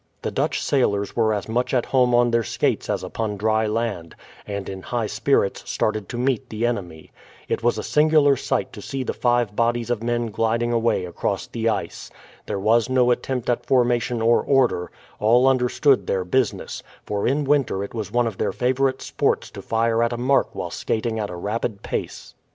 The 0.23 0.31
Dutch 0.31 0.63
sailors 0.63 1.15
were 1.15 1.31
as 1.31 1.47
much 1.47 1.75
at 1.75 1.85
home 1.85 2.15
on 2.15 2.31
their 2.31 2.41
skates 2.41 2.89
as 2.89 3.03
upon 3.03 3.37
dry 3.37 3.67
land, 3.67 4.15
and 4.47 4.67
in 4.67 4.81
high 4.81 5.05
spirits 5.05 5.69
started 5.69 6.09
to 6.09 6.17
meet 6.17 6.49
the 6.49 6.65
enemy. 6.65 7.11
It 7.47 7.61
was 7.61 7.77
a 7.77 7.83
singular 7.83 8.35
sight 8.35 8.73
to 8.73 8.81
see 8.81 9.03
the 9.03 9.13
five 9.13 9.55
bodies 9.55 9.91
of 9.91 10.01
men 10.01 10.31
gliding 10.31 10.73
away 10.73 11.05
across 11.05 11.45
the 11.45 11.69
ice. 11.69 12.09
There 12.47 12.57
was 12.59 12.89
no 12.89 13.11
attempt 13.11 13.47
at 13.47 13.67
formation 13.67 14.23
or 14.23 14.41
order; 14.41 14.89
all 15.19 15.47
understood 15.47 16.07
their 16.07 16.25
business, 16.25 16.81
for 17.05 17.27
in 17.27 17.43
winter 17.43 17.83
it 17.83 17.93
was 17.93 18.11
one 18.11 18.25
of 18.25 18.39
their 18.39 18.51
favourite 18.51 19.03
sports 19.03 19.51
to 19.51 19.61
fire 19.61 20.01
at 20.01 20.13
a 20.13 20.17
mark 20.17 20.55
while 20.55 20.71
skating 20.71 21.19
at 21.19 21.29
a 21.29 21.35
rapid 21.35 21.83
pace. 21.83 22.33